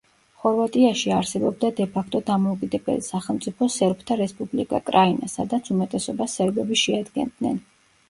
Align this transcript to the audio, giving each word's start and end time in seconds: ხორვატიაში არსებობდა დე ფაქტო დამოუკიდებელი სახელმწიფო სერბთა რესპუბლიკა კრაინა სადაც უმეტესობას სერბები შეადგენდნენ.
ხორვატიაში 0.43 1.11
არსებობდა 1.17 1.69
დე 1.81 1.87
ფაქტო 1.97 2.21
დამოუკიდებელი 2.31 3.05
სახელმწიფო 3.09 3.69
სერბთა 3.77 4.19
რესპუბლიკა 4.25 4.83
კრაინა 4.91 5.33
სადაც 5.39 5.73
უმეტესობას 5.79 6.39
სერბები 6.43 6.83
შეადგენდნენ. 6.89 7.67